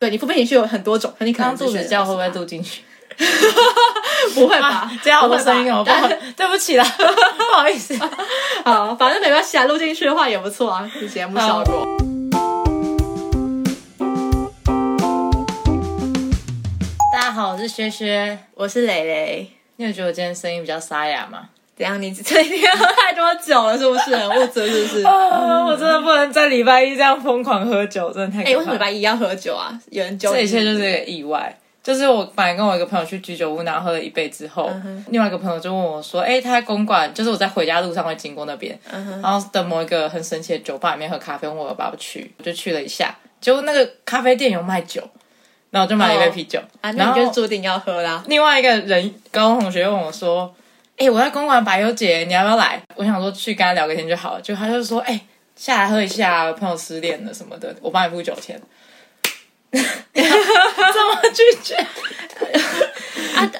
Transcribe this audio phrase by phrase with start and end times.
[0.00, 2.80] 对你负面情绪有很多种，那你可能只选子叫会不会了录进去？
[4.32, 4.90] 不会吧？
[5.04, 7.94] 这样我的声音哦，不好，对不起啦，不好意思。
[8.64, 11.86] 好，反正没关系啊，录进去的话也不错啊，是节目效果。
[17.12, 18.38] 大家好，我是薛薛。
[18.54, 19.50] 我是蕾蕾。
[19.76, 21.50] 你有觉得我今天声音比较沙哑吗？
[21.80, 22.00] 怎样？
[22.00, 24.12] 你这一天喝太多酒了，是不是？
[24.12, 25.02] 我真的，是不是？
[25.06, 29.72] 啊，我真的不能在礼拜一这样疯狂喝酒，真的太哎、为什么礼拜一要喝酒啊？
[29.90, 31.56] 有人揪你这一切就是一个意外。
[31.82, 45.00] 就是我本来跟我一个朋友去居酒屋，然后喝了一杯之后，嗯另外一个朋友就问我说：“哎、他在公馆，就是我在回家路上会经过那边，嗯然后的某一个很神奇的酒吧里面喝咖啡，问我要不要去，我就去了一下，结果那个咖啡店有卖酒，
[45.70, 48.22] 然后我就买了一杯啤酒，啊，然那你就后注定要喝啦。
[48.28, 50.54] 另外一个人高中同学问我说
[51.00, 55.18] ：“哎、我在公馆百优姐，你要不要来？”我想说去跟他聊个天就好了，就他就说：“哎、
[55.56, 58.60] 下来喝一下，我朋友失恋了什么的，我帮你付酒钱。
[59.72, 61.74] ”怎么拒绝？
[63.34, 63.50] 啊，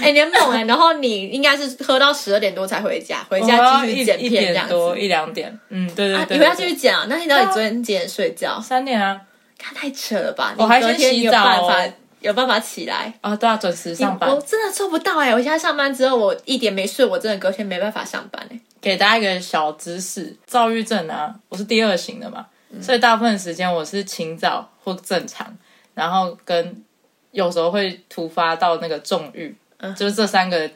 [0.00, 7.04] 哎、你很猛哎、然后你应该是喝到十二点多才回家，回家继续剪一片这样多一两点，嗯，对对啊，对你回家对继续剪啊？
[7.10, 8.58] 那你到底昨天几点睡觉？
[8.58, 9.20] 三点啊？
[9.58, 10.54] 看太扯了吧！
[10.56, 13.12] 我还你隔天有先洗澡办法哦有办法起来？
[13.20, 14.30] 啊，对啊，准时上班。
[14.30, 14.40] 我。
[14.42, 22.82] 真的做不到哎、我现在上班之后，我一点没睡，我真的隔天没办法上班哎、给大家一个小知识，躁郁症啊，我是第二型的嘛，嗯。
[22.82, 25.56] 所以大部分时间我是清早或正常，
[25.94, 26.82] 然后跟
[27.32, 29.94] 有时候会突发到那个重郁，嗯。
[29.94, 30.70] 就是这三个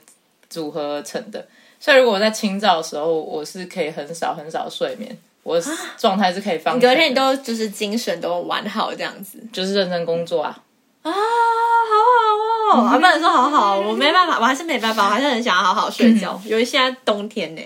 [0.49, 1.47] 组合而成的。
[1.81, 5.67] 所以如果我在清早的时候，我是可以很少很少睡眠，我的
[5.99, 9.39] 状态是可以放隔天你都就是精神都完好这样子。
[9.53, 10.59] 就是认真工作啊，
[11.05, 12.87] 啊，好好哦！
[12.89, 16.41] 啊，不能说好好，我没办法，我还是没办法，我还是很想要好好睡觉。
[16.45, 17.63] 嗯尤其现在冬天呢，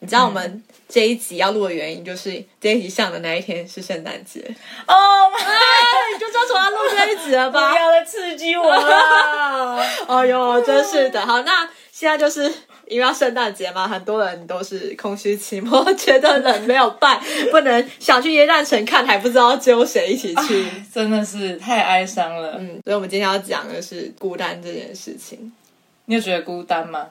[0.00, 4.40] 你知道我们这一集要录的原因，就是这一集上的那一天是圣诞节，
[4.86, 4.94] 哦，
[6.12, 7.76] 你就知道从要录这一集了吧 不？
[7.78, 9.80] 要再刺激我了。
[10.08, 11.24] 哎呦，真是的。
[11.24, 12.52] 好，那现在就是
[12.88, 20.64] 因为要圣诞节嘛，很多人都是空虚寂寞，觉得冷没有伴，不能想去耶诞城看，还不知道揪谁一起去。
[20.92, 22.56] 真的是太哀伤了。
[22.58, 25.52] 嗯，所以我们今天要讲的是孤单这件事情。
[26.06, 27.08] 你有觉得孤单吗？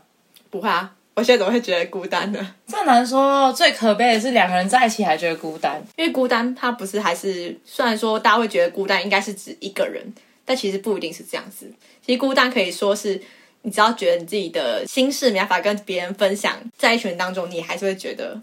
[0.50, 2.56] 不会啊，我现在怎么会觉得孤单呢？
[2.68, 5.82] 这很难说，最可悲的是两个人在一起还觉得孤单。
[5.96, 10.02] 因为孤单，它不是还是虽然说大家会觉得孤单应该是指一个人，
[10.46, 11.72] 但其实不一定是这样子。
[12.06, 13.20] 其实孤单可以说是
[13.64, 18.40] 你只要觉得你自己的心事没办法跟别人分享，在一群人当中，你还是会觉得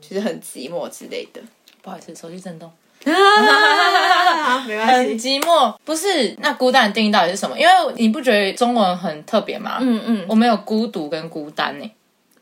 [0.00, 1.40] 就是很寂寞之类的。
[1.82, 2.70] 不好意思，手机震动。
[3.04, 5.18] 好，没关很。
[5.18, 6.36] 寂寞，不是？
[6.38, 7.58] 那孤单的定义到底是什么？
[7.58, 9.78] 因为你不觉得中文很特别吗？
[9.80, 11.90] 嗯嗯，我们有孤独跟孤单呢。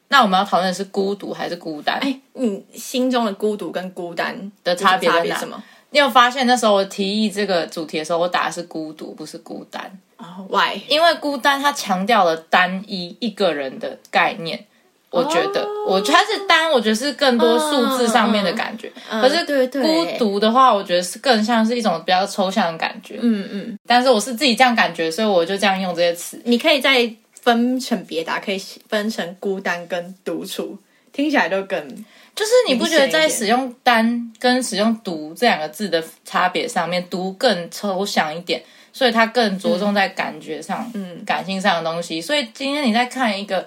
[0.08, 1.96] 那我们要讨论的是孤独还是孤单？
[2.02, 5.62] 哎，你心中的孤独跟孤单的差别在哪差别是什么？
[5.90, 10.78] 你有发现那时候我提议这个主题的时候，我打的是孤独，不是孤单，哦，why？
[10.88, 14.66] 因为孤单它强调了单一一个人的概念。
[15.10, 18.92] 我觉得，我觉得它是单，我觉得是更多数字上面的感觉。
[19.10, 23.18] 可是孤独的话，我觉得是更像是一种比较抽象的感觉。
[23.20, 26.40] 嗯嗯，但是我是自己这样感觉，所以我就这样用这些词。
[26.44, 30.78] 你可以再分成别的啊，可以分成孤单跟独处，
[31.12, 31.88] 听起来就更
[32.36, 42.20] 就是你不觉得在使用“单”跟使用“独”这两个字的差别上面，“独”更抽象一点，所以他更着重在感觉上、嗯，感性上的东西。
[42.20, 43.64] 所以今天你在看一个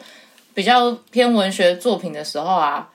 [0.53, 2.89] 比较偏文学作品的时候啊，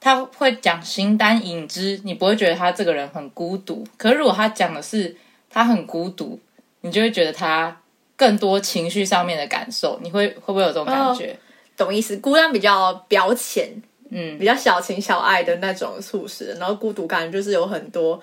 [0.00, 3.86] 他会讲形单影只，你不会觉得他这个人很孤独。
[3.96, 5.16] 可是如果他讲的是
[5.50, 6.38] 他很孤独，
[6.82, 7.76] 你就会觉得他
[8.14, 9.98] 更多情绪上面的感受。
[10.02, 11.36] 你会会不会有这种感觉？
[11.76, 12.16] 懂意思。
[12.18, 13.70] 孤单比较表浅，
[14.10, 18.22] 嗯，比较小情小爱的那种促使，然后孤独感就是有很多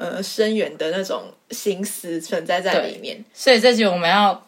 [0.00, 3.22] 呃深远的那种心思存在在里面。
[3.34, 4.42] 所以这集我们要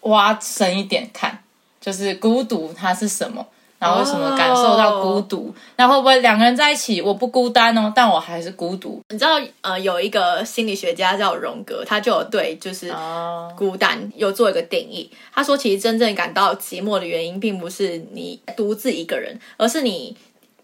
[0.00, 1.38] 挖深一点看，
[1.78, 3.46] 就是孤独它是什么，
[3.78, 5.54] 然后为什么感受到孤独？
[5.76, 15.10] 那会不会两个人在一起，我不孤单哦，但我还是孤独你知道呃，有一个心理学家叫荣格，他就有对就是哦，孤单有做一个定义。
[15.34, 20.16] 他说，其实真正感到寂寞的原因，并不是你独自一个人，而是你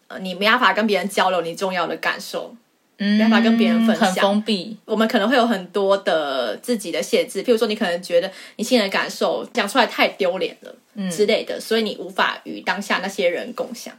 [0.09, 2.55] 呃你没办法跟别人交流你重要的感受。
[3.05, 13.93] 嗯，办法跟别人分享很封闭，我们可能会有很多的自己的限制，譬如说，你可能觉得你心里的感受讲出来太丢脸了，嗯之类的，所以你无法与当下那些人共享。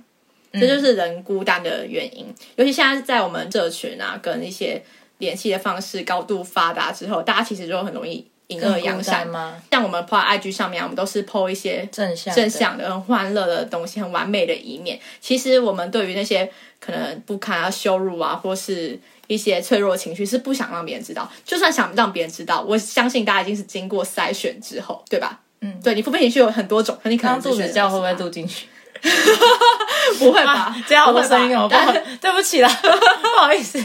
[0.53, 2.25] 嗯这就是人孤单的原因。
[2.55, 4.81] 尤其现在在我们社群啊，跟一些
[5.17, 8.23] 联系的方式高度发达之后，大家其实就很容易
[8.53, 9.55] 隐恶扬善吗？
[9.71, 14.99] 像我们 po IG 上面，我们都是 po 一些正向、正向的、很欢乐的东西，很完美的一面。
[15.19, 21.29] 其实我们对于那些可能不堪啊、羞辱啊，或是一些脆弱情绪，是不想让别人知道。
[21.43, 25.39] 就算想让别人知道，我相信大家已经是经过筛选之后，对吧？
[25.61, 28.67] 嗯，对你负面情绪有很多种，你可能肚子叫会不会录进去？
[30.19, 30.75] 不会吧？
[30.87, 31.91] 这样好多声音哦，不好，
[32.21, 33.81] 对不起啦， 不好意思。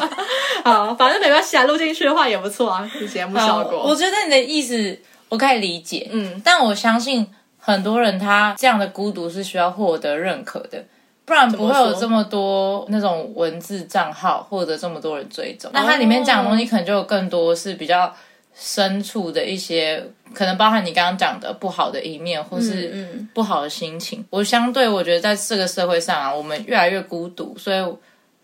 [0.64, 3.82] 好，反正没关系啊，录进去的话也不错啊，节目效果。
[3.84, 4.98] 我觉得你的意思
[5.28, 7.26] 我可以理解，嗯，但我相信
[7.58, 10.84] 很多人他这样的孤独是需要获得认可的，
[11.24, 15.70] 不然不会有这么多那种文字账号获得这么多人追踪。
[15.74, 18.14] 那它里面讲的东西可能就有更多是比较。
[18.60, 22.92] 深处的一些可能包含你刚刚讲的不好的一面，或是
[23.32, 24.24] 不好的心情。
[24.30, 27.96] 我相对我觉得在这个社会上啊，我们越来越孤独，所以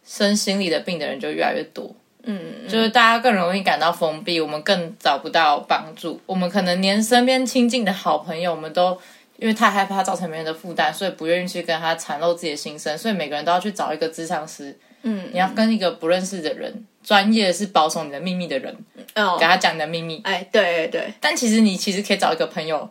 [0.05, 1.93] 生心理的病的人就越来越多。
[2.22, 2.38] 嗯，
[2.69, 6.20] 就是大家更容易感到封闭，我们更找不到帮助。
[6.26, 8.96] 我们可能连身边亲近的好朋友，我们都
[9.38, 12.96] 因为太害怕造成别人的负担，所以不愿意去跟他袒露自己的心声。
[12.96, 14.78] 所以每个人都要去找一个智商师。
[15.02, 16.87] 嗯，你要跟一个不认识的人。
[17.05, 18.75] 专业是保守你的秘密的人，
[19.15, 20.21] 哦，给他讲你的秘密。
[20.25, 21.15] 哎，对对对。
[21.21, 22.89] 但其实你其实可以找一个朋友，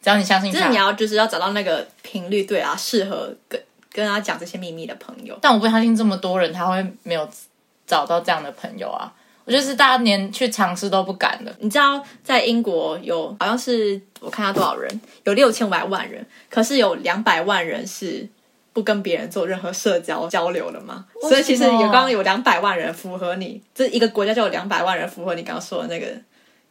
[0.00, 0.58] 只要你相信他。
[0.58, 3.60] 就是你要就是要找到那个频率对啊，适合跟
[3.90, 5.36] 跟他讲这些秘密的朋友。
[5.42, 7.28] 但我不相信这么多人他会没有
[7.86, 9.12] 找到这样的朋友啊！
[9.44, 11.54] 我觉得是大家连去尝试都不敢的。
[11.58, 18.28] 你知道，在英国有好像是我看下多少人，有六千五百万人，可是有两百万人是。
[18.76, 21.06] 不跟别人做任何社交交流了吗？
[21.22, 26.08] 所以其实有刚刚有两百万人符合你这一个国家就有两百万人符合你刚刚说的那个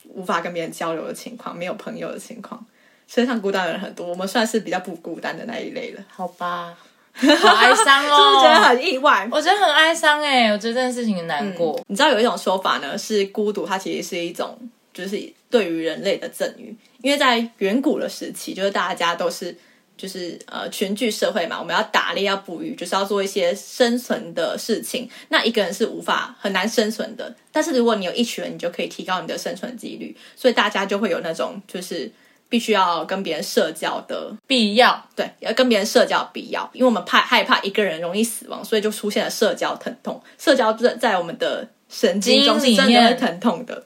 [0.10, 2.64] 无法跟别人交流的情况，没有朋友的情况，
[3.08, 4.06] 身上孤单的人很多。
[4.06, 6.78] 我们算是比较不孤单的那一类了，好吧？
[7.16, 9.28] 好哀伤哦，是不是觉得很意外？
[9.32, 11.82] 我觉得很哀伤哎，我觉得这件事情很难过。
[11.88, 14.56] 你知道有一种说法呢，是孤独它其实是一种
[14.94, 15.20] 就是
[15.50, 19.58] 对于人类的赠予，因为在远古的时期，就是大家都是。
[19.98, 25.10] 就是呃群聚社会嘛，我们要打猎要捕鱼，就是要做一些生存的事情。
[25.30, 30.16] 那一个人是无法很难生存的，但是如果你有一群人，你就可以提高你的生存几率。
[30.36, 32.12] 所以大家就会有那种就是
[32.48, 40.22] 必须要跟别人社交的必要，对，要跟别人社交必要，因为我们怕害怕一个人容易死亡，所以就出现了社交疼痛。
[40.38, 43.84] 社交在在我们的神经中是真的会疼痛的。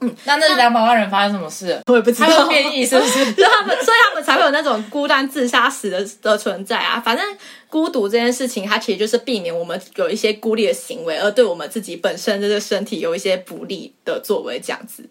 [0.00, 1.80] 嗯，那那两百万人发生什么事？
[1.86, 2.28] 我也不知道。
[2.28, 3.24] 他们变异是不是？
[3.34, 7.00] 所以他们，所以他们才会有那种孤单自杀死的的存在啊。
[7.00, 7.24] 反正
[7.68, 15.04] 孤独这件事情，它其实就是避免我们有一些孤立的行为，而对我们自己本身这个身体有一些不利的作为，这样子。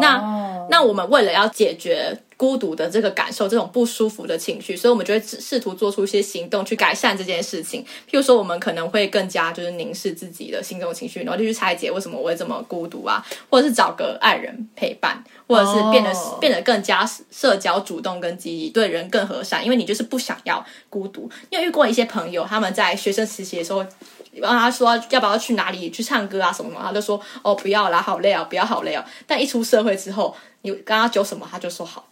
[0.00, 2.18] 那那我们为了要解决。
[2.38, 7.82] 孤独的这个感受，这种不舒服的情绪，所以我们就会试图做出一些行动去改善这件事情。
[7.82, 19.64] 譬如说，我们可能会更加就是凝视自己的心中情绪，然后就去拆解为什么我会这么孤独啊，或者是找个爱人陪伴，或者是变得变得更加社交主动跟积极，对人更和善。
[19.64, 21.30] 因为你就是不想要孤独。
[21.48, 23.82] 因为遇过一些朋友，他们在学生实习的时候，
[24.40, 29.04] 然后他说要不要去哪里去唱歌啊什么什么，他就说哦不要啦，好累啊，不要好累啊。
[29.26, 32.08] 但一出社会之后，你跟他揪什么，他就说好。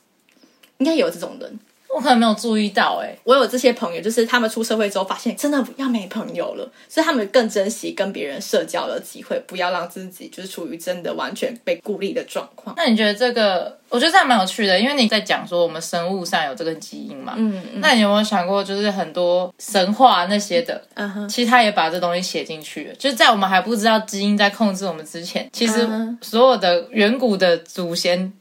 [0.79, 1.59] 应该有这种人，
[1.95, 3.17] 我可能没有注意到哎。
[3.23, 12.75] 我有这些朋友，就是他们出社会之后发现真的要没朋友了，所以他们更珍惜跟别人社交的机会，不要让自己就是处于真的完全被孤立的状况。
[12.77, 13.79] 那你觉得这个？
[13.91, 17.35] 我觉得这还蛮有趣的，因为你在讲说我们生物上有这个基因嘛。
[17.37, 17.81] 嗯嗯。
[17.81, 22.95] 那你有没有想过，就是很多神话那些的，嗯哼，其实他也把这东西写进去了。
[22.97, 25.89] 就是在我们还不知道基因在控制我们之前，其实
[26.21, 28.33] 所有的远古的祖先。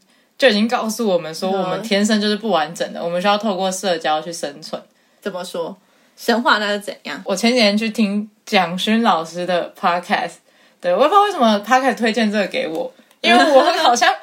[0.43, 4.81] 就已经告诉我们说，我们天生就是不完整的，我们需要透过社交去生存。
[5.21, 5.73] 怎么说？
[6.17, 7.21] 神话那是怎样？
[7.23, 10.33] 我前几天去听蒋勋老师的 podcast，
[10.81, 12.91] 对我也不知道为什么 podcast 推荐这个给我。
[13.23, 14.13] 因为我好像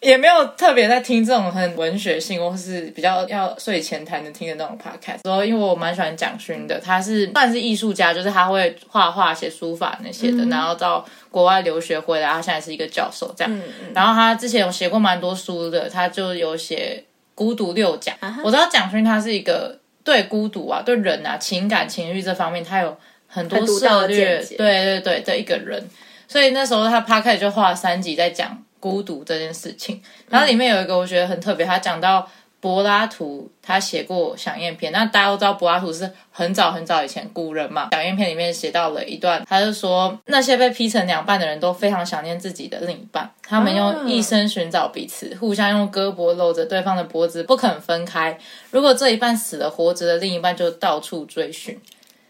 [0.00, 5.20] 也没有特别在听这种很文学性或是比较要睡前才能听的那种 podcast。
[5.22, 10.44] 然后因为我蛮喜欢蒋勋的，他是算是艺术家，就是他会画画、写书法那些的。
[10.46, 13.62] 然后到国外留学回来，他现在是一个教授这样。
[13.94, 17.04] 然后他之前有写过蛮多书的，他就有写
[17.36, 18.12] 《孤独六讲》。
[18.42, 22.96] 我知道蒋勋他是一个对孤独啊、对人啊、情感情绪这方面，他有
[23.28, 25.88] 很多策略，对对对的一个人。
[26.28, 32.28] 所以那时候他趴开就画了三集在讲孤独这件事情，然后里面有一个我觉得很特别，他讲到
[32.60, 48.36] 柏拉图他写过《想念篇》，那大家都知道柏拉图是很早很早以前古人嘛，《想念篇》里面写到了一段，他就说那些被劈成两半的人都非常想念自己的另一半，他们用一生寻找彼此，互相用胳膊搂着对方的脖子不肯分开，
[48.70, 51.80] 如果这一半死了，活着的另一半就到处追寻。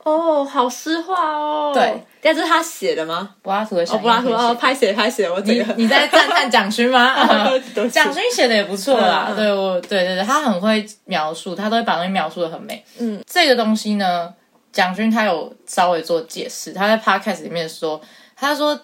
[0.09, 1.73] 哦，好诗化哦。
[1.75, 3.35] 对，这是他写的吗？
[3.43, 7.15] 柏拉图的哦，柏拉图哦，拍写拍写，我你你在赞叹蒋勋吗？
[7.93, 9.33] 蒋勋写的也不错啦。
[9.37, 12.85] 对，我对对对，他很会描述，他都会把东西描述的很美。
[12.99, 14.33] 嗯，这个东西呢，
[14.73, 18.01] 蒋勋他有稍微做解释，他在 podcast 里面说，
[18.37, 18.81] 他说。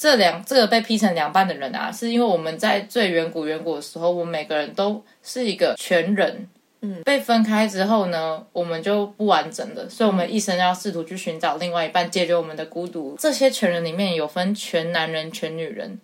[0.00, 6.48] 这两这个被劈成两半的人啊，是因为我们在最远古远古的时候，我们每个人都是一个全人，
[6.80, 13.16] 嗯，被分开之后呢，我们就不完整了，所以我们一生要试图去寻找另外一半，解决我们的孤独。
[13.18, 15.98] 这些全人里面有分全男人、全女人，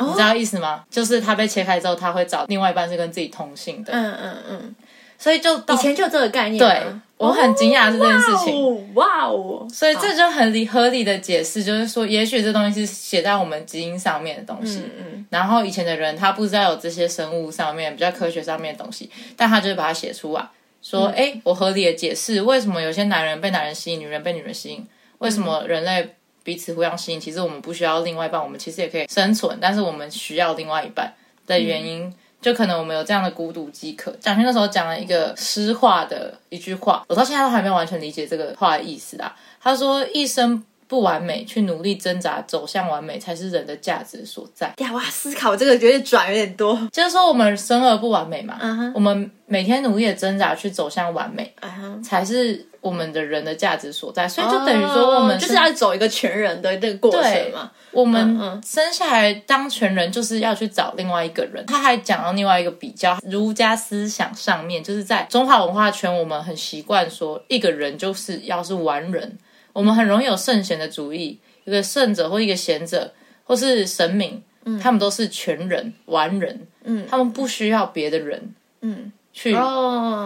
[0.00, 0.84] 你知道意思吗？
[0.90, 4.74] 就是他被切开之后，他会找另外一半是跟自己同性的，嗯嗯嗯。
[5.18, 6.82] 所以就以前就这个概念，对
[7.16, 8.94] 我很惊讶这件事情。
[8.94, 9.66] 哇哦！
[9.72, 14.78] 所以这就很理合理的解释，就是说，也许这东西是写在我们基因上面的东西。
[14.78, 15.26] 嗯嗯。
[15.30, 20.46] 然后以前的人他不知道有这些生物上面比较科学上面的东西，但他就是把它写出来，
[20.82, 24.86] 说：“哎，我合理的解释为什么有些男人被男人吸引，女人被女人吸引？
[25.18, 27.18] 为什么人类彼此互相吸引？
[27.18, 31.14] 其实我们不需要另外一半，我们其实也可以生存，但是我们需要另外一半
[31.46, 32.12] 的原因。”
[32.46, 34.12] 就可能我们有这样的孤独即可。
[34.20, 39.34] 蒋勋那时候讲了一个诗化的一句话，我到现在都还没有完全理解这个话的意思啊。
[39.60, 46.76] 他说：“一生不完美，去努力挣扎走向完美，才是人的价值所在。”呀哇，思考这个有点转有点多。
[46.92, 48.58] 就是说，我们生而不完美嘛，
[48.94, 51.52] 我们每天努力的挣扎去走向完美，
[52.02, 52.66] 才是。
[52.82, 57.68] 我们的人的价值所在，所以就等于说，我们就是要走一个全人的这个过程嘛。
[57.90, 61.66] 我们生下来当全人，就是要去找另外一个人。
[61.66, 69.36] 他还讲到另外一个比较，儒家思想上面，就是在中华文化圈，我们很习惯说，一个人就是要是完人。
[69.76, 73.12] 我们很容易有圣贤的主义，一个圣者或一个贤者，
[73.44, 74.42] 或是神明，
[74.82, 79.12] 他们都是全人完人，嗯，他们不需要别的人，嗯。
[79.38, 79.54] 去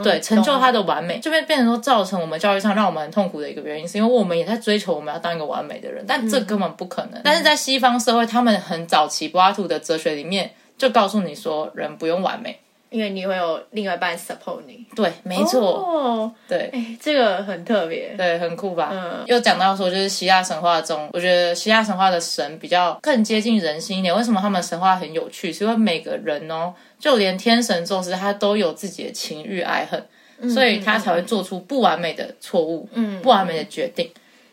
[0.05, 7.21] 对成就他的完美，就变变成说造成我们教育上让我们很痛苦的一个原因，是因为我们也在追求我们要当一个完美的人，但这根本不可能。
[7.25, 12.61] 但是在西方社会，他们很早期柏拉图的哲学里面就告诉你说，人不用完美。
[12.91, 18.91] 因为你会有另外一半 support 你，对，没错，对，哎，这个很特别，对，很酷吧？
[18.93, 24.15] 嗯，又讲到说，就是希腊神话中，我觉得希腊神话的神比较更接近人心一点。
[24.15, 25.53] 为什么他们神话很有趣？
[25.53, 34.11] 是因为每个人哦，就连天神宙斯，他都有自己的情欲爱恨，所以他才会做出不完美的错误，嗯，不完美的决定。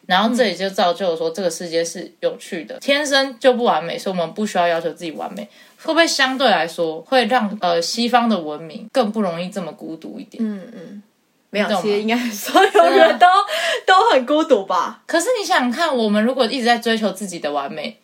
[0.07, 5.47] 然后这也就造就了说，这个世界是有趣的，天生就不完美，所以我们不需要要求自己完美。
[5.79, 10.43] 会不会相对来说会让呃西方的文明更不容易这么孤独一点？
[10.43, 11.03] 嗯嗯，
[11.51, 13.27] 没有，其实应该所有人都
[13.85, 15.03] 都很孤独吧。
[15.05, 17.99] 可是你想想看，我们如果一直在追求自己的完美。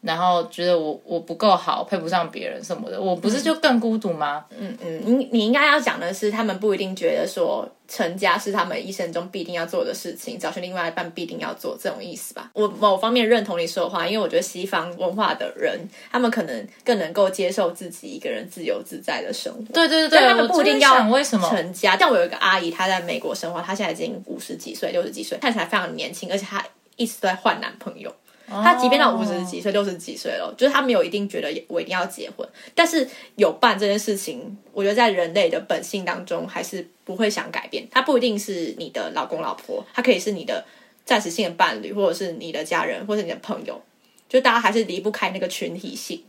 [0.00, 4.44] 然后觉得我我不够好，配不上别人什么的，我不是就更孤独吗？
[4.56, 12.50] 嗯嗯，你你应该要讲的是，他们不一定觉得说成家是他们一生中必定要做的事情，找寻另外一半必定要做这种意思吧？
[12.52, 15.80] 我某方面认同你说的话，因为我觉得西方文化的人，
[16.12, 19.74] 他们可能更能够接受自己一个人自由自在的生活。
[19.74, 21.96] 对对对，他们不一定要为什么成家。
[21.96, 26.64] 但我有一个阿姨，她在美国生活，她现在已经五十几岁、六十几岁，看起来非常年轻，而且她
[26.94, 28.14] 一直都在换男朋友。
[28.50, 37.86] 他即便到五十几岁、六十几岁了，就是他没有一定觉得我一定要结婚，但是有伴这件事情，我觉得在人类的本性当中还是不会想改变。
[37.90, 40.64] 他不一定是你的老公老婆，他可以是你的
[41.04, 43.80] 暂时性的伴侣，或者是你的家人，或者你的朋友，
[44.28, 46.22] 就大家还是离不开那个群体性。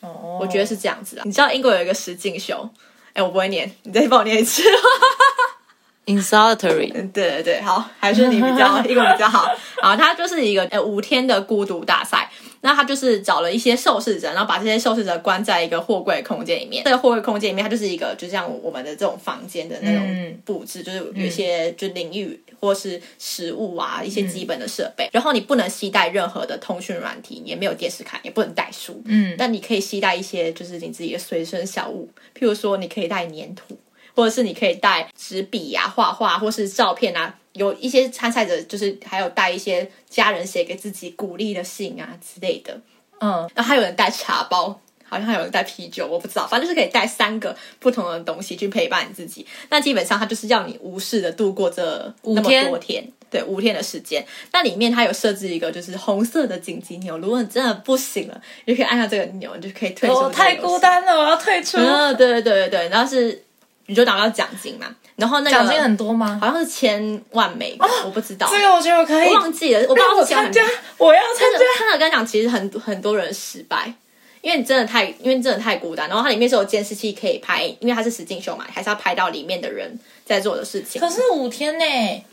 [0.00, 1.22] 哦，我觉得是这样子啊。
[1.24, 2.68] 你知道英国有一个实境秀，
[3.12, 4.62] 哎，我不会念，你再帮我念一次。
[6.06, 9.50] In solitary，对对对，好，还是你比较 英文比较好。
[9.82, 12.30] 好，它就是一个呃五天的孤独大赛。
[12.62, 16.82] 那他就是找了一些受试者，然后把这些受试者关在一个货柜空间里面。
[16.82, 25.08] 这个货柜空间里面，它就是一个就像我们的这种房间的那种布置，就是有一些就淋浴或是食物啊，一些基本的设备。
[25.12, 29.00] 然后你不能携带任何的通讯软体，也没有电视卡，也不能带书。
[29.04, 33.78] 嗯，但你可以携带一些就是你自己的随身小物，譬如说你可以带粘土。
[34.16, 37.32] 或者是你可以带纸笔呀、画画，或是照片啊。
[37.52, 42.78] 有一些参赛者就是还有带一些家人写给自己鼓励的信啊之类的。
[43.18, 49.46] 嗯，然后还有人带茶包，好像还有人带啤酒，我不知道，反正就是可以带三个不同的东西去陪伴你自己。
[49.70, 54.22] 那基本上它就是要你无视的度过这五天多天，对，五天的时间。
[54.52, 60.28] 那里面它有设置一个就是红色的紧急钮，如果你真的不行了，你就可以按下这个钮，你就可以退出。
[60.28, 61.78] 太孤单了，我要退出。
[61.80, 63.42] 嗯，对对对对对，然后是。
[63.86, 66.38] 你就拿到奖金嘛，然后那个奖金很多吗？
[66.40, 68.48] 好像是千万美，我不知道。
[68.50, 70.62] 这个我觉得我可以，我忘记了，我不知道是参加，
[70.98, 71.58] 我要参加。
[71.78, 73.92] 真的跟你讲，其实很很多人失败，
[74.40, 76.08] 因为你真的太，因为真的太孤单。
[76.08, 81.00] 然后它里面是有监视器可以拍，因为它是实境秀嘛，还是要拍到里面的人在做的事情。
[81.00, 82.24] 可是五天呢？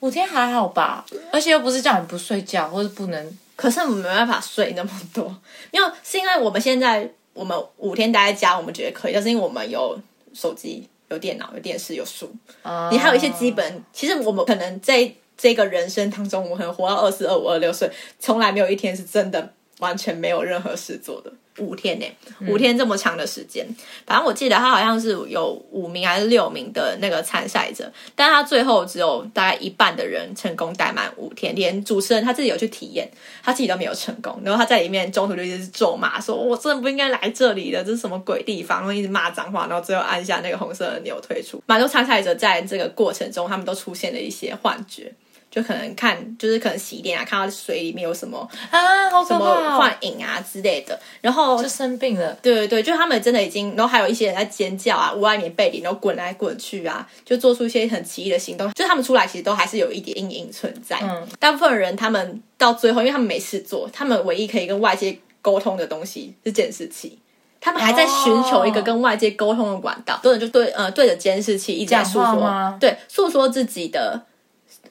[0.00, 5.24] 五天还好吧，而且又不是叫你不睡觉或者不能，可是我们没办法睡那么多，
[5.72, 9.98] 没有是因为我们现在我们五天待在家，我们觉得可以，但是因为我们有
[10.32, 12.30] 手机、有电脑、有电视、有书，
[12.62, 13.82] 啊你还有一些基本。
[13.92, 21.32] 其实我们可能在这个人生当中，我们可能活到二四、二五、二六岁，从来没有一天是真的完全没有任何事做的。
[21.58, 22.06] 五天呢、
[22.48, 23.66] 五天这么长的时间，
[24.06, 33.08] 反正我记得他好像是有五名还是六名的那个参赛者，但他最后只有大概一半的人成功待满五天，连主持人他自己有去体验，
[33.42, 34.40] 他自己都没有成功。
[34.44, 38.78] 然后他在里面中途就一直咒骂，说我真的不应该来这里的，这是什么鬼地方？
[38.78, 41.62] 然后一直骂脏话，然后最后按下那个红色的钮退出。
[41.66, 45.12] 蛮多参赛者在这个过程中，他们都出现了一些幻觉。
[45.50, 48.38] 就可能看，就是可能洗脸啊，看到水里面有什么
[48.70, 52.32] 啊，好可什么幻影啊之类的，然后就生病了。
[52.42, 58.70] 对对对，就他们真的已经，然后还有一些人在尖叫啊，窝在棉被里，然后滚来滚去啊，就做出一些很奇异的行动。
[58.74, 60.98] 就他们出来其实都还是有一点阴影存在。
[61.02, 67.18] 嗯，大部分人他们到最后，因为他们没事做，他们唯一可以跟外界沟通的东西是监视器。
[67.60, 74.22] 他们还在寻求一个跟外界沟通的管道，多人就对呃对着监视器一直在诉说，对诉说自己的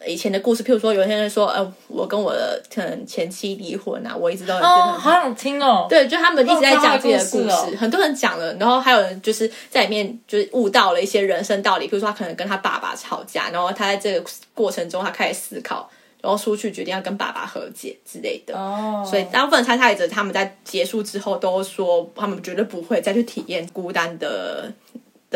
[0.06, 0.63] 以前的故事。
[0.63, 5.88] 譬如说，有些人说，呃，我跟我的可能前妻离婚啊，我一直都很好想听哦。
[5.89, 15.89] 对，就他们一直在讲自己的故事，哦故事哦很多人讲了，然后还有人就是在里面就是悟到了一些人生道理，比如说他可能跟他爸爸吵架，然后他在这个过程中他开始思考，
[16.22, 18.58] 然后出去决定要跟爸爸和解之类的。
[18.58, 24.72] 哦，所以大部分参赛者他们在结束之后都说，他们绝对不会再去体验孤单的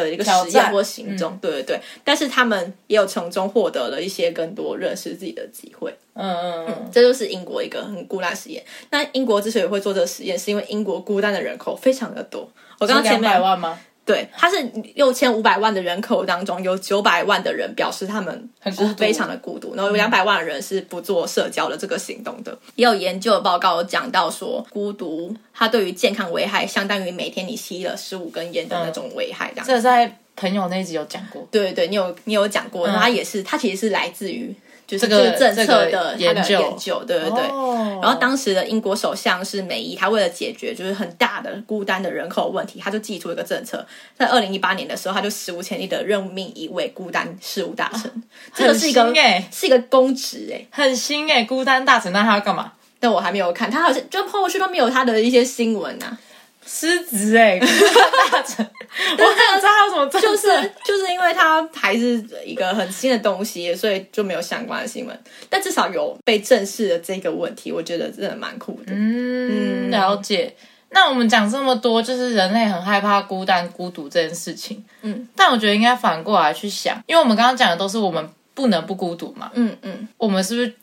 [0.03, 1.79] 的一个实验或行动，对对对。
[2.03, 5.93] 但是他们也有从中获得了一些更多认识自己的机会。
[6.13, 8.63] 嗯嗯嗯，这就是英国一个很孤单实验。
[8.89, 12.50] 那英国之所以会做这个实验，是因为英国孤单的人口非常的多。
[12.79, 13.79] 我刚刚前两百万吗？
[14.03, 14.58] 对，它是
[14.96, 22.58] 六千五百万的人口当中，有九百万的人表示他们很孤独非常的孤独，然后有两百万的人是不做社交的这个行动的。
[22.75, 29.67] 也有研究的报告有讲到说，孤独它对于健康危害相当于每天你吸了十五根烟的那种危害，这样。
[29.67, 31.48] 这在朋友那一集有讲过。
[31.51, 34.53] 对对对，你有你有讲过，然后它也是，它其实是来自于
[34.98, 36.60] 就是这个政策的研究。
[36.60, 37.39] 研究，对对对。
[37.50, 38.00] 哦。
[38.01, 43.86] 然后当时的英国首相是梅伊，他为了解决就是很大的孤单的人口问题，他就寄出一个政策，
[44.17, 48.11] 在二零一八年的时候，他就史无前例的任命一位孤单事务大臣，
[48.53, 49.13] 这个是一个
[49.51, 52.74] 是一个公职哎、很新哎，孤单大臣，那他要干嘛？
[53.00, 56.18] 但我还没有看，他好像就后续都没有他的一些新闻啊，
[56.74, 58.66] 失职哎，大臣，
[59.12, 68.94] 我不知道他有什么政策，就是就是因为他还是一个很新的东西，所以就没有相关的新闻，但至少有被正视的这个问题，我觉得真的蛮酷的。
[68.96, 70.55] 嗯，了解。
[70.94, 74.84] 那我们讲这么多，就是人类很害怕孤单、孤独这件事情。
[75.01, 79.51] 嗯，但我觉得应该反过来去想，因为我们刚刚讲的都是我们不能不孤独嘛。
[79.53, 80.74] 嗯嗯，我们是不是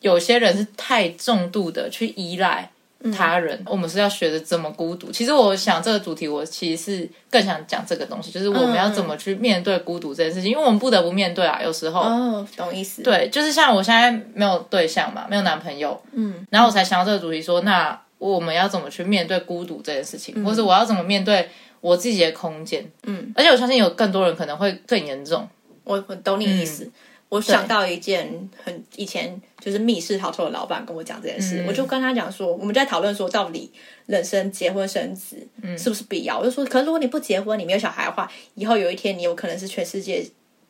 [0.00, 2.70] 有些人是太重度的去依赖
[3.12, 3.62] 他人？
[3.66, 5.10] 我们是要学着怎么孤独。
[5.10, 11.60] 其实我想这个主题，我其实是更想讲这个东西，就是我们要怎么去面对孤独这件事情，因为我们不得不面对啊。
[11.62, 21.48] 有时候，哦，懂意思。，对，就是像我现在没有对象嘛，没有男朋友，嗯，然后我才想到这个主题说，那我们要怎么去面对孤独这件事情，或者我要怎么面对
[21.80, 22.84] 我自己的空间？
[23.02, 25.46] 嗯，而且我相信有更多人可能会更严重。
[25.84, 26.90] 我我懂你意思。
[27.30, 33.72] 我想到一件很以前就是密室逃脱的老板跟我讲这件事，嗯我就跟他讲说，我们在讨论说，到底
[34.04, 35.36] 人生结婚生子
[35.78, 36.38] 是不是必要？
[36.38, 40.22] 我就说，可是如果你不结婚，你没有小孩的话，以后有一天你有可能是全世界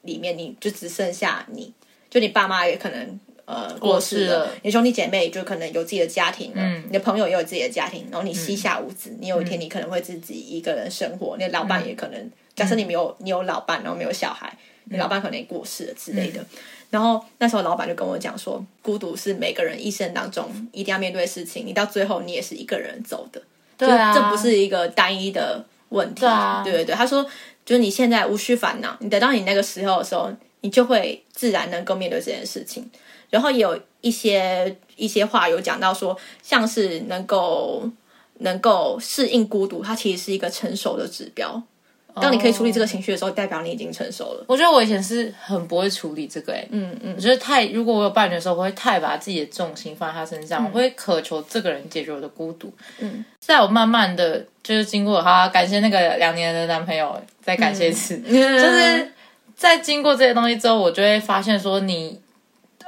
[0.02, 1.72] 里面你就只剩下你，
[2.08, 3.18] 就你爸妈也可能。
[3.46, 16.42] 呃，过世了你兄弟姐妹就可能有自己的家庭了，嗯你的朋友也有自己的家庭，然后你膝下无子，你有一天你可能会自己一个人生活，你的老伴也可能，假设你没有你有老伴，然后没有小孩，你老伴可能也过世了之类的。
[16.94, 23.42] 然后那时候老板就跟我讲说，孤独是每个人一生当中一定要面对的事情，你到最后你也是一个人走的，
[23.76, 26.20] 对啊，这不是一个单一的问题。
[26.20, 27.26] 对啊对对对，他说，
[27.66, 30.30] 就是你现在无需烦恼，你等到你那个时候的时候，
[30.60, 32.88] 你就会自然能够面对这件事情。
[33.28, 37.90] 然后也有一些一些话有讲到说，像是能够
[38.38, 41.60] 能够适应孤独，它其实是一个成熟的指标。
[42.20, 44.44] 当你可以处理这个情绪的时候，代表你已经成熟了。
[44.46, 47.14] 我觉得我以前是很不会处理这个、欸，哎，嗯嗯。
[47.16, 52.72] 我觉得太，如果我有伴侣的时候，我会太把自己的重心放在他身上，我会渴求这个人解决我的孤独。
[53.00, 59.12] 嗯，在我慢慢的就是经过，好、啊、感谢那个两年的男朋友，再感谢一次，就 就是
[59.56, 62.20] 在经过这些东西之后，我就会发现说你，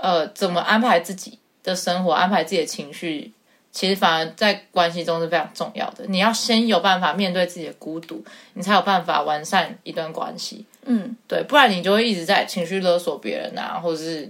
[0.01, 3.33] 呃，怎么安排自己的生活，安排自己的情绪，
[3.77, 6.07] 其实反而在关系中是非常重要的。
[6.09, 10.65] 你要先有办法面对自己的孤独，你才有办法完善一段关系。
[10.87, 14.27] 嗯对，不然你就会一直在情绪勒索别人啊，或者是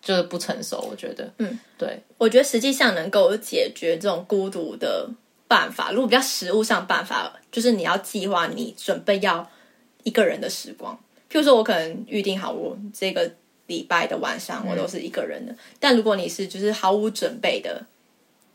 [0.00, 0.88] 就是不成熟。
[0.90, 5.06] 我觉得，嗯，对，我觉得实际上能够解决这种孤独的
[5.46, 9.46] 办法，如果比较实物上办法，就是你要计划你准备要
[10.04, 10.98] 一个人的时光。
[11.30, 13.30] 譬如说，我可能预定好我这个
[13.66, 15.54] 礼拜的晚上，我都是一个人的。
[15.78, 17.84] 但如果你是就是毫无准备的，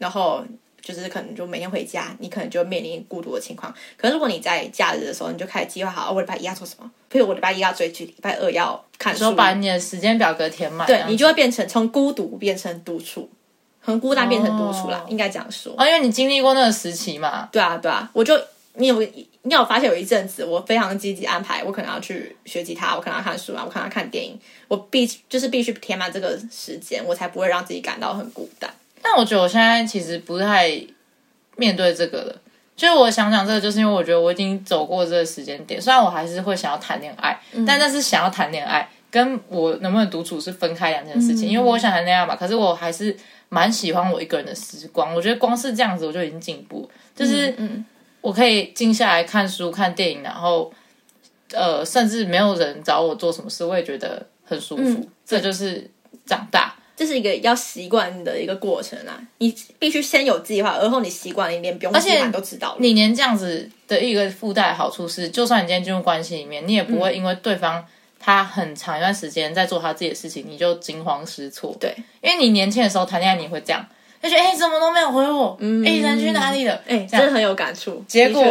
[0.03, 0.43] 然后。
[0.85, 3.73] 就是可能就每天回家，你可能就面临孤独的情况。
[3.95, 6.91] 可是如果你在假日的时候，你就开始计划好，我礼拜一要做什么？
[7.09, 10.85] 譬如我礼拜一要追剧，礼拜二要看书，把你的时间表格填满。
[10.85, 13.29] 对你就会变成从孤独变成独处，
[13.85, 15.73] 从孤单变成独处啦，应该这样说。
[15.77, 17.47] 啊，因为你经历过那个时期嘛。
[17.49, 18.37] 对啊，对啊，我就
[18.73, 18.99] 你有
[19.43, 24.37] 你有发现有一阵子，我非常积极安排，我可能要去学吉他，我可能要看书啊，我可能要看电影，
[24.67, 28.69] 我必就是必须填满这个时间，我才不会让自己感到很孤单。
[29.03, 30.71] 但我觉得我现在其实不太
[31.57, 32.41] 面对这个了，
[32.75, 35.79] 就是我想讲这个，就是因为我觉得我已经走过这个时间点。
[35.79, 37.37] 虽然我还是会想要谈恋爱，
[37.67, 41.47] 但那是想要谈恋爱，跟我能不能独处是分开两件事情。
[41.47, 43.15] 因为我想谈恋爱嘛，可是我还是
[43.49, 45.13] 蛮喜欢我一个人的时光。
[45.13, 47.53] 我觉得光是这样子我就已经进步，就是
[48.21, 50.73] 我可以静下来看书、看电影，然后
[51.51, 55.07] 呃，甚至没有人找我做什么事，我也觉得很舒服。
[55.25, 55.87] 这就是
[56.25, 56.72] 长大。
[56.95, 59.19] 这是一个要习惯的一个过程啊！
[59.39, 62.75] 你必须先有计划，而后你习惯了，你连不用计划都知道了。
[62.79, 67.83] 你连这样子的一个附带好处是，就算你今天进入关系里面，你也不会因为对方
[68.19, 71.75] 他很长一段时间在做他自己的事情，你就惊慌失措。
[71.79, 73.83] 对，因为你年轻的时候谈恋爱，你会这样，
[74.21, 76.79] 就觉得哎，怎么都没有回我，哎，人去哪里了？
[76.87, 78.05] 哎，真的很有感触。
[78.07, 78.43] 结果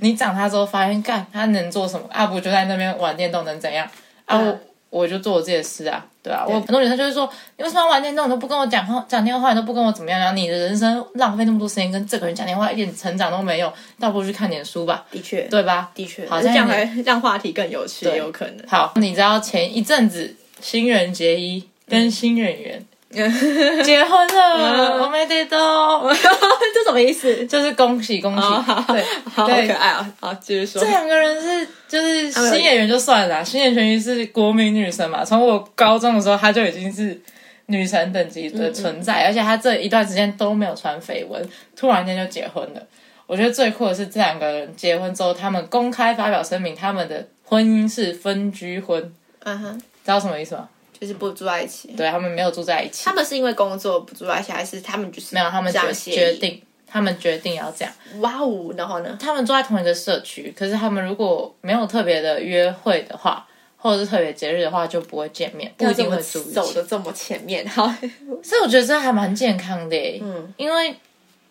[0.00, 2.06] 你长大之后发现，干他能做什么？
[2.10, 3.86] 啊不就在那边玩电动，能怎样？
[4.24, 4.54] 啊。
[4.90, 10.20] 我就做我自己的事啊，对啊，我很多女生就是说，你为什么玩电动都不跟我讲话，讲电话你都不跟我怎么样？
[10.20, 15.06] 然后你的人生浪费那么多时间跟这个人讲电话，一点成长都没有，倒不如去看点书吧。
[15.10, 15.90] 的确，对吧？
[15.94, 18.66] 的确，好像这样来让话题更有趣，有可能。
[18.68, 22.84] 好，你知道前一阵子新人结衣跟新人员。
[23.82, 27.44] 结婚了，我没得到， 这什么意思？
[27.46, 28.48] 就是恭喜恭喜，
[28.92, 30.12] 对，好可爱啊！
[30.20, 30.80] 好，继续说。
[30.80, 35.24] 这两个人是就是新演员就算了，新演员是国民女神嘛。
[35.24, 37.20] 从我高中的时候，她就已经是
[37.66, 41.44] 女神等级的存在，而且她这一段时间都没有传绯闻，
[41.74, 42.82] 突然间就结婚了。
[43.26, 49.12] 我觉得最酷的是这两个人结婚之后，他们公开发表声明，他们的婚姻是分居婚。
[49.42, 50.68] 嗯哼，知道什么意思吗？
[51.00, 53.06] 就是不住在一起，对他们没有住在一起。
[53.06, 55.48] 他们是因为工作不住在一起，还是他们就是没有？
[55.48, 57.94] 他们决决定，他们决定要这样。
[58.20, 59.16] 哇哦，然后呢？
[59.18, 63.46] 他们住在同一个社区，可是他们如果没有特别的约会的话，
[63.78, 66.50] 或者是特别节日的话，就不会见面，不一定会住一起。
[66.52, 67.86] 走的这么前面，好，
[68.44, 69.96] 所以我觉得这还蛮健康的。
[70.20, 70.94] 嗯，因为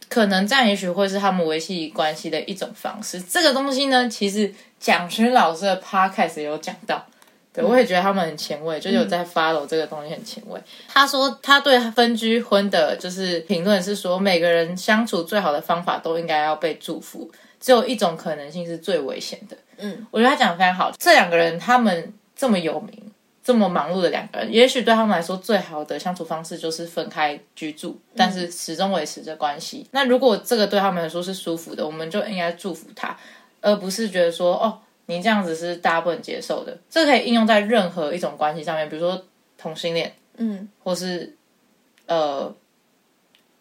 [0.08, 3.20] 可能这样也许会是他们维系关系的一种方式。
[3.24, 7.04] 这个东西呢，其实蒋勋老师的 podcast 有讲到。
[7.52, 10.62] 对，我也觉得他们很前卫，就有在 follow 这个东西很前卫。
[10.88, 19.58] 他说他对分居婚的，就是评论是说，每个人相处最好的方法都应该要被祝福，只有一种可能性是最危险的。
[19.78, 20.92] 嗯，我觉得他讲的非常好。
[21.00, 23.12] 这两个人他们这么有名，
[23.44, 29.88] 这么忙碌的两个人，也许对他们来说最好的相处方式就是分开居住，但是始终维持着关系。
[29.90, 33.18] 那如果这个对他们来说是舒服的，我们就应该祝福他，
[33.60, 34.78] 而不是觉得说哦。
[35.10, 39.26] 你这样子是大家不能接受的，这可以应用在任何一种关系上面，比如说
[39.58, 41.36] 同性恋，嗯，或是
[42.06, 42.56] 呃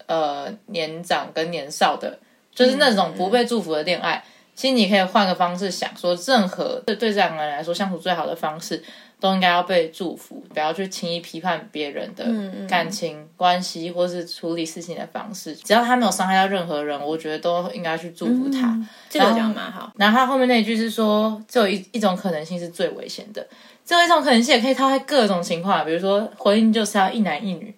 [0.04, 2.18] 呃年长跟年少的，
[2.54, 4.22] 就是那种不被祝福的恋爱。
[4.54, 8.84] 其实你可以换个方式想，说任何对对这两个人来说相处最好的方式。
[9.20, 12.24] 都应该要被祝福，不要去轻易批判别人的
[12.68, 15.54] 感情关系或是处理事情的方式。
[15.56, 18.78] 只要他没有伤害到任何人，我觉得都应该去祝福他。
[19.08, 19.92] 这个讲蛮好。
[19.96, 23.46] 然后他后面那一句是说，只有一一种可能性是最危险的，
[23.84, 27.74] 只有一种可能性也可以套在各种情况，比如说婚姻就是要一男一女，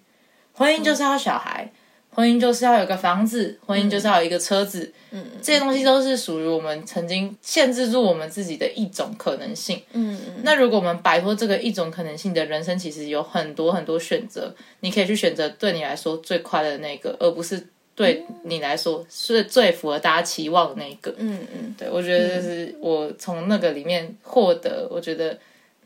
[0.53, 1.71] 婚姻就是要小孩。
[2.13, 10.41] 婚姻就是要有个房子，婚姻就是要有一个车子，嗯，这些东西都是属于我们曾经限制住我们自己的一种可能性，嗯嗯。
[10.43, 21.73] 那如果我们摆脱这个一种可能性的人生，其实有很多很多选择，你可以去选择对你来说最快的那个，而不是对你来说是最符合大家期望的那一个，嗯嗯。
[21.77, 25.39] 对，我觉得这是我从那个里面获得，我觉得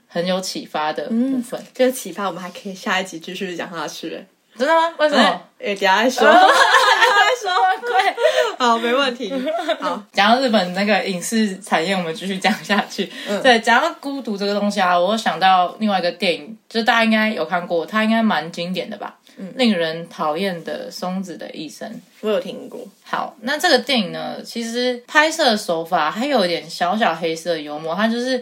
[0.08, 1.64] 很有启发的部分。
[1.72, 4.26] 这个启发，我们还可以下一集继续讲下去。
[4.58, 4.94] 真的吗？
[4.98, 5.42] 为什么？
[5.60, 7.52] 诶，等下再说，等下 再说。
[7.82, 8.16] 对，
[8.60, 9.34] 好，没问题。
[9.80, 13.12] 好，讲到日本那个影视产业，我们继续讲下去。
[13.42, 19.16] 对，讲到孤独这个东西啊，我想到另外一个电影，就大家应该有看过，它应该蛮经典的吧？
[19.38, 21.90] 嗯，令人讨厌的松子的一生，
[22.22, 22.80] 我有听过。
[23.04, 28.42] 好，那这个电影呢，其实拍摄手法还有一点小小黑色幽默，它就是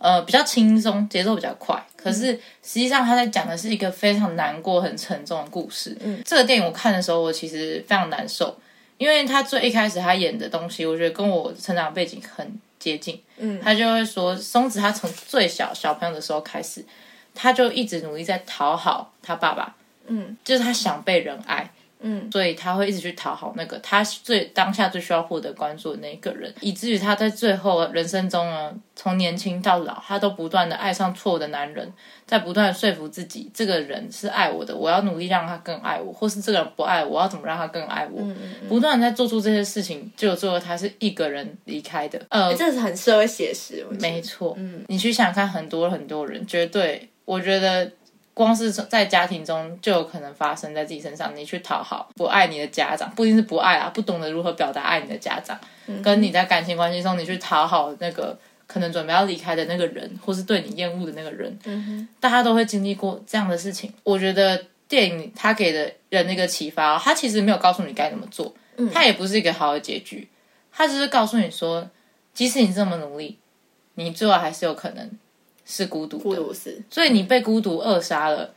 [0.00, 1.80] 呃比较轻松，节奏比较快。
[1.94, 2.32] 可是
[2.62, 5.96] 实际上他在讲的是一个非常难过、很沉重的故事。
[6.00, 8.58] 嗯，这个电影我看的时候，我其实非常难受，
[8.98, 13.22] 因为他最一开始他演的东西，我觉得跟我成长背景很接近。
[13.36, 16.84] 嗯，他就会说，松子他从最小小朋友的时候开始，
[17.34, 19.76] 他就一直努力在讨好他爸爸。
[20.06, 21.70] 嗯，就是他想被人爱。
[22.02, 31.92] 嗯，所以他会一直去讨好那个他最当下最需要获得关注的那个人，以至于他在最后人生中呢，从年轻到老，他都不断的爱上错的男人，
[32.26, 38.26] 在不断的说服自己，这个人是爱我的，我要努力让他更爱我，或是这个人不爱我，我要怎么让他更爱我？
[38.68, 42.20] 不断的在做出这些事情，就最后他是一个人离开的。
[42.30, 44.54] 呃，这是很社会写实，没错。
[44.56, 47.90] 嗯，你去想看很多很多人，绝对，我觉得。
[48.32, 55.58] 光是在家庭中就有可能发生在自己身上，你去讨好不爱你的家长，不一定是不爱啊，不懂得如何表达爱你的家长，
[56.02, 63.92] 跟你在感情关系中，你去讨好那个可能准备要离开的那个人，或是对你厌恶的那个人，大家都会经历过这样的事情。
[64.04, 68.54] 我觉得电影它给的人那个启发，它其实没有告诉你该怎么做，
[68.92, 70.26] 它也不是一个好的结局，
[70.72, 71.90] 它只是告诉你说，
[72.32, 73.38] 即使你这么努力，
[73.96, 75.10] 你最后还是有可能。
[75.70, 76.42] 是孤独的，
[76.90, 78.52] 所以你被孤独扼杀了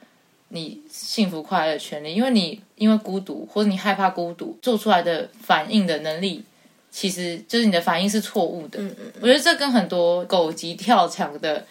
[0.48, 6.44] 你幸福快乐的权利，因为你因为孤独或者你害怕孤独做出来的反应的能力，
[6.90, 8.80] 其实就是你的反应是错误的。
[8.80, 11.64] 嗯嗯，我觉得这跟很多狗急跳墙的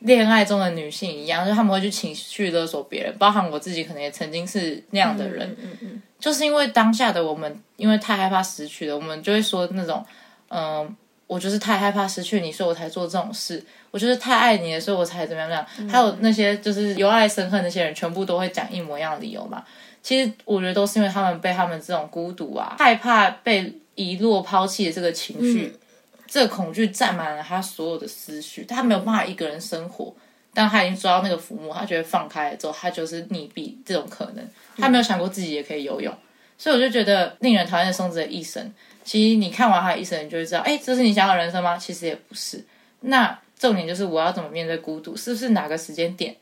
[0.00, 5.56] 恋爱中的女性一样，就他们会去情绪勒索别人，包含我自己可能也曾经是那样的人。
[5.62, 10.04] 嗯嗯，就是因为当下的我们，因为太害怕失去了，我们就会说那种，
[10.48, 10.96] 嗯。
[11.32, 13.64] 我就是太害怕失去你，所以我才做这种事。
[13.90, 15.90] 我就是太爱你了，所以我才怎么样怎么样。
[15.90, 19.64] 还有那些就是由爱生恨那些人，全部都会讲一模一样的理由嘛？
[20.02, 25.74] 其实我觉得都是因为他们被他们这种孤独啊、害怕被遗落、抛弃的这个情绪，
[26.26, 28.64] 这个恐惧占满了他所有的思绪。
[28.64, 30.14] 他没有办法一个人生活，
[30.52, 34.46] 但他已经抓到那个浮木，他觉得放开了之后，他就是溺毙这种可能。
[34.76, 36.14] 他没有想过自己也可以游泳，
[36.58, 38.72] 所以我就觉得令人讨厌的松子的一生。
[39.04, 41.76] 其实你看完他的一生，你就会知道，哎，这是你想要的人生吗？
[41.76, 42.64] 其实也不是。
[43.00, 45.16] 那重点就是我要怎么面对孤独？
[45.16, 46.36] 是不是哪个时间点，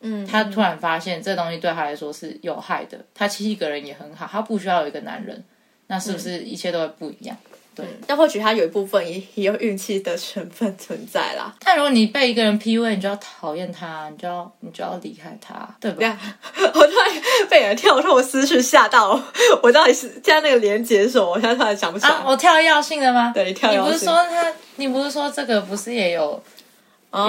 [0.00, 3.04] 嗯，他突然发现这东西对他来说是有害的？
[3.14, 5.44] 他其实一个人也很好，他不需要有一个男人。
[5.90, 7.34] 那是不是一切都会不一样？
[7.78, 11.54] 对，但或许他有一部分也也有运气的成分存在啦。
[11.60, 16.18] 但如果你被一个人 PUA，你就要讨厌他，你就要你就要离开他，对吧？
[16.58, 19.22] 我突然被人跳脱思绪吓到，
[19.62, 22.14] 我到底是现在那个连接手，我现在突然想不起来。
[22.26, 23.30] 我跳药性的吗？
[23.32, 23.92] 对，跳药性。
[23.92, 24.52] 你不是说他？
[24.74, 26.42] 你不是说这个不是也有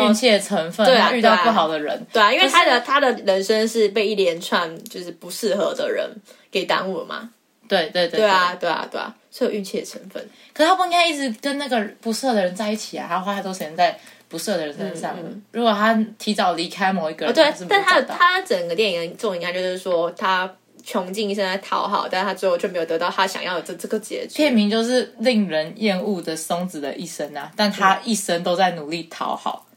[0.02, 0.86] 运气的成分？
[0.86, 6.10] 对啊，遇到不好的人，对啊，因为他的他的人生是被一连串就是不适合的人
[6.52, 7.30] 给耽误了嘛。
[7.70, 9.16] 对对对，对啊对啊对啊。
[9.32, 13.06] 是有运气的成分，可是他不应该一直跟那个不适合的人在一起啊！
[13.08, 13.96] 他花太多时间在
[14.28, 15.16] 不适合的人身上。
[15.52, 20.52] 如果他提早离开某一个人，对，但他他整个电影重点应该就是说，他
[20.84, 24.38] 穷尽一生在讨好，但是他最后却没有得到他想要的这这个结局。
[24.38, 27.52] 片名就是令人厌恶的松子的一生啊！
[27.56, 29.68] 但他一生都在努力讨好，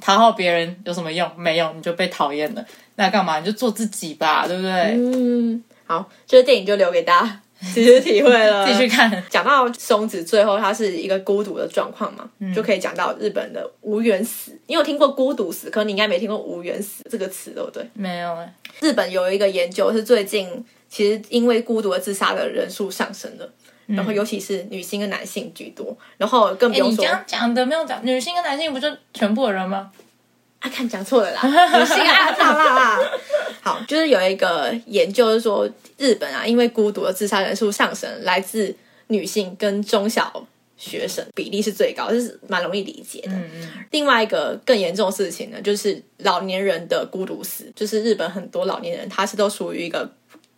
[0.00, 1.28] 讨好别人有什么用？
[1.36, 2.64] 没有，你就被讨厌了。
[2.94, 3.40] 那干嘛？
[3.40, 4.94] 你就做自己吧，对不对？
[4.96, 7.40] 嗯，好，这个电影就留给大家。
[7.72, 9.10] 其实体会了， 继续看。
[9.30, 14.52] 讲到松子最后，他是一个孤独的状况嘛，就可以讲到日本的无缘死。
[14.66, 15.70] 你有听过孤独死？
[15.70, 17.82] 可你应该没听过无缘死这个词，对不对？
[17.94, 18.54] 没有哎。
[18.80, 23.50] 日本有一个研究是最近，其实因为孤独而自杀的人数上升了，
[23.86, 27.02] 然后尤其是女性跟男性居多，然后更不用说。
[27.02, 29.90] 你刚讲的没有讲女性跟男性，不就全部的人吗？
[30.66, 31.40] 啊，看讲错了啦，
[31.78, 33.00] 女性啊，啦啦。
[33.60, 38.74] 好，就是有一个研究是说，日本啊，因为孤独的自杀人数上升，来自
[39.08, 40.44] 女性跟中小
[40.76, 43.32] 学生比例是最高，就是蛮容易理解的。
[43.90, 50.08] 另外一个更严重的事情呢，就是老年人的孤独死，就是日本很多老年人他是都属于一个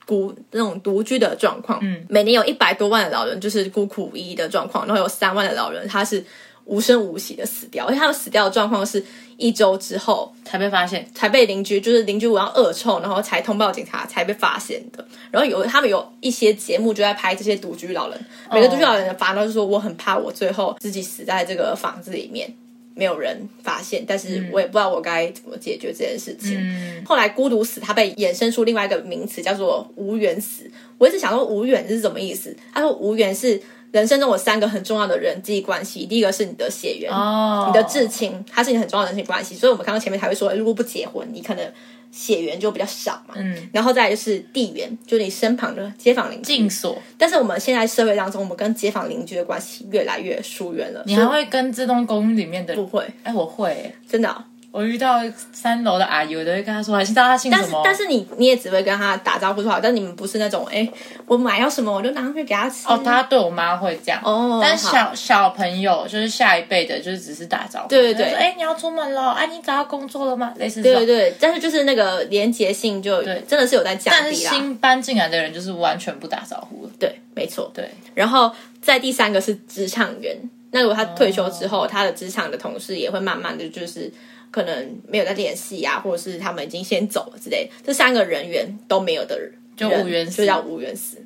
[0.07, 1.79] 孤那种独居的状况。
[1.83, 2.05] 嗯。
[2.09, 6.25] 每年有一百多万的老人就是孤苦无依的状况，然后有三万的老人他是
[6.69, 9.05] 无声无息的死掉，而且他们死掉的状况是。
[9.41, 15.07] 一周之后才被发现，才被邻居就是邻居闻到恶臭，然后才通报警察，才被发现的。
[15.31, 22.53] 然后有他们有一些节目就在拍这些独居老人，每个独居老人的烦恼就是说，我很怕我最后自己死在这个房子里面，
[22.97, 26.61] 没有人发现，但是我也不知道我该怎么解决这件事情。
[27.07, 30.69] 后来孤独死，它被衍生出另外一个名词，叫做无缘死。
[30.99, 32.57] 我一直想说无缘是什么意思？
[32.75, 33.63] 他说无缘是。
[33.90, 39.55] 人生中有三个很重要的人际关系，第一个是你的血缘，你的至亲，他是你很重要的人际关系。
[39.55, 41.72] 所以，我们刚刚前面才会说，如果不结婚，你可能
[42.11, 43.35] 血缘就比较少嘛。
[43.37, 46.57] 嗯，然后再来就是地缘，就是你身旁的街坊邻居。
[46.57, 51.03] 近所，但是我们现在社会当中，我们跟街坊邻居的关系越来越疏远了。
[51.07, 53.07] 你还会跟这栋公寓里面的不会？
[53.22, 54.44] 哎，我会、欸，真的哦、
[54.79, 55.21] 我遇到
[55.53, 57.83] 三楼的阿姨，我都会跟她说，还知道她姓但是什么？
[57.85, 60.88] 但是你你也只会跟她打招呼就好，但你们不是那种哎、
[61.27, 62.87] 我买要什么我就拿上去给她吃。
[62.87, 64.21] 哦，她对我妈会这样。
[64.25, 67.88] 哦但小小朋友就是下一辈的，就是只是打招呼。
[67.88, 70.55] 对对对哎、你要出门了，哎、你找到工作了吗？
[70.57, 70.81] 类似。
[70.81, 74.51] 对对对，但是就是那个连结性就对真的是有在降但是低啦。
[74.53, 76.93] 新搬进来的人就是完全不打招呼了。
[77.01, 77.69] 对，没错。
[77.75, 80.37] 对，然后在第三个是职场员，
[80.71, 84.11] 那如果他退休之后，他的职场的同事也会慢慢的就是
[84.51, 91.19] 可能没有在联系啊，或者是他们已经先走了之类的，这三个人员都没有的人，就无缘死就叫无缘死，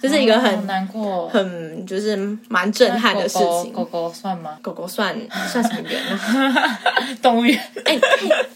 [0.00, 1.28] 这是一个很、好难过。
[1.28, 2.16] 很就是
[2.48, 3.72] 蛮震撼的事情。
[3.72, 4.58] 狗狗狗算吗？
[4.60, 5.16] 狗狗算
[5.48, 6.80] 算什么缘啊？
[7.22, 7.56] 动物园。
[7.84, 8.00] 哎、哎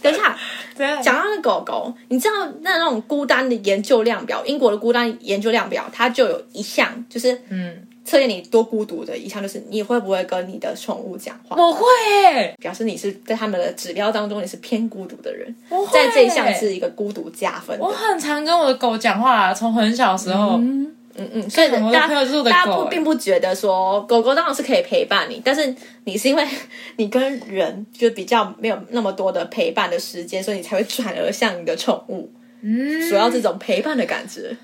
[0.03, 0.37] 等一下，
[0.77, 11.83] 对讲到那狗狗，你知道那那种孤单的研究量表，英国的孤单研究量表，它就有一项就是嗯，测验你多孤独的一项，就是你会不会跟你的宠物讲话，我会
[12.23, 15.93] 耶，表示你是在他们的指标当中你是偏孤独的人，我会。
[15.93, 17.89] 在这一项是一个孤独加分我。
[17.89, 20.57] 很常跟我的狗讲话，从很小时候。
[20.59, 22.07] 嗯嗯，所以大
[22.43, 26.47] 大家不并不觉得说狗狗当然是可以陪伴你，但是你是因为
[26.97, 34.55] 你跟人就比较没有那么多的陪伴的时间，所以你才会转而向你的宠物，嗯，主要这种陪伴的感觉。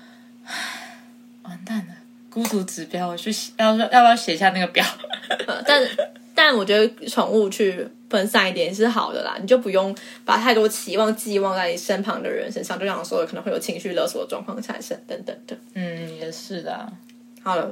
[1.41, 1.95] 完蛋了，
[2.33, 4.83] 孤独指标，我去写要要不要写一下那个表？
[5.45, 5.81] 呃但
[6.35, 15.55] 但我觉得宠物去分散一点是好的啦，你就不用把太多期望寄望在你身旁的人身上，就像我说的，可能会有情绪勒索的状况产生等等的。
[15.75, 16.91] 嗯，也是的。
[17.43, 17.69] 好了，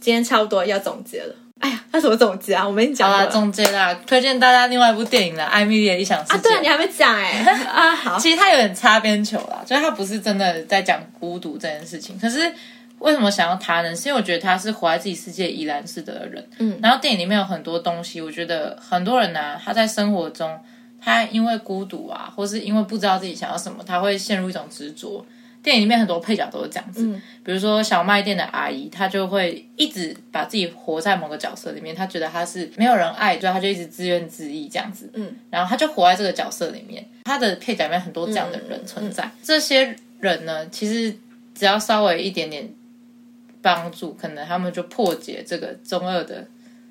[0.00, 1.34] 今天差不多要总结了。
[1.60, 2.66] 哎呀，那怎么总结啊？
[2.66, 7.30] 我们已经讲了总结啦，推荐大家另外一部电影了，《艾米丽的异想世界》啊，对啊，你还没讲哎、
[7.70, 12.18] 啊，好，其实它有点擦边球啦，就是它不是真的在讲孤独这件事情。
[12.18, 12.52] 可是
[13.04, 13.94] 为什么想要他呢？
[13.94, 16.48] 是因为我觉得他是活在自己世界怡然自得的人。
[16.58, 20.58] 嗯然后电影里面有很多东西，我觉得很多人呢、他在生活中，
[21.00, 25.24] 他因为孤独啊，或是因为不知道自己想要什么，他会陷入一种执着。
[25.62, 27.02] 电影里面很多配角都是这样子，
[27.42, 35.10] 比如说小卖店的阿姨，她就会一直把自己活在某个角色里面，她觉得她是没有人爱，所以她就一直自怨自艾这样子。
[35.14, 37.02] 嗯，然后她就活在这个角色里面。
[37.24, 41.16] 她的配角里面很多这样的人存在，这些人呢，其实
[41.54, 42.68] 只要稍微一点点
[43.64, 46.46] 帮助，可能他们就破解这个中二的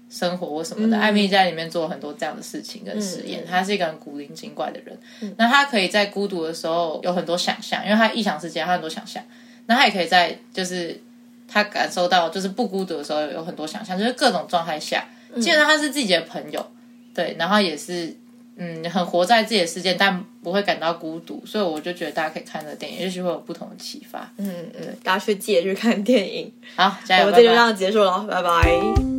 [0.09, 0.97] 生活或什么的。
[0.97, 4.97] 艾米在里面做了很多这样的事情跟实验，他是一个很古灵精怪的人。
[5.37, 9.23] 那他可以在孤独的时候有很多想象，因为他异想世界，他很多想象。
[9.67, 10.99] 那他也可以在就是
[11.47, 15.07] 他感受到就是不孤独的时候有很多想象，就是各种状态下，
[15.39, 16.65] 基本上他是自己的朋友，
[17.13, 18.17] 对，然后也是。
[18.55, 24.31] 嗯，很活在自己的世界，但不会感到孤独，所以我就觉得大家可以看这个电影，也许会有不同的启发。
[24.37, 26.51] 嗯嗯，大家去借去看电影。
[26.75, 27.25] 好，加油！
[27.25, 29.12] 我们这就这样结束了，拜拜。